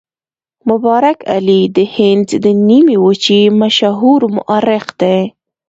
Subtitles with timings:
[0.69, 5.19] مبارک علي د هند د نیمې وچې مشهور مورخ دی.